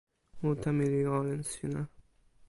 uta 0.49 0.69
mi 0.77 0.85
li 0.93 1.01
olin 1.15 1.41
e 1.43 1.47
sina. 1.51 1.81